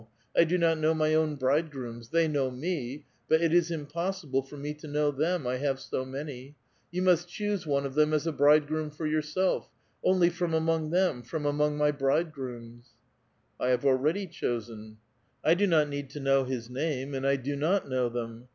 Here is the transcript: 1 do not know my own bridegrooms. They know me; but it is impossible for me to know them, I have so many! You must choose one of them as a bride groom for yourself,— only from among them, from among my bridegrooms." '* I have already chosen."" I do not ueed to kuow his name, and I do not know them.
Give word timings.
1 0.33 0.47
do 0.47 0.57
not 0.57 0.79
know 0.79 0.95
my 0.95 1.13
own 1.13 1.35
bridegrooms. 1.35 2.09
They 2.09 2.27
know 2.27 2.49
me; 2.49 3.05
but 3.29 3.39
it 3.39 3.53
is 3.53 3.69
impossible 3.69 4.41
for 4.41 4.57
me 4.57 4.73
to 4.73 4.87
know 4.87 5.11
them, 5.11 5.45
I 5.45 5.57
have 5.57 5.79
so 5.79 6.03
many! 6.05 6.55
You 6.89 7.03
must 7.03 7.29
choose 7.29 7.67
one 7.67 7.85
of 7.85 7.93
them 7.93 8.11
as 8.11 8.25
a 8.25 8.31
bride 8.31 8.65
groom 8.65 8.89
for 8.89 9.05
yourself,— 9.05 9.69
only 10.03 10.31
from 10.31 10.55
among 10.55 10.89
them, 10.89 11.21
from 11.21 11.45
among 11.45 11.77
my 11.77 11.91
bridegrooms." 11.91 12.95
'* 13.25 13.59
I 13.61 13.67
have 13.67 13.85
already 13.85 14.25
chosen."" 14.25 14.97
I 15.45 15.53
do 15.53 15.67
not 15.67 15.85
ueed 15.85 16.09
to 16.13 16.19
kuow 16.19 16.47
his 16.47 16.67
name, 16.67 17.13
and 17.13 17.27
I 17.27 17.35
do 17.35 17.55
not 17.55 17.87
know 17.87 18.09
them. 18.09 18.47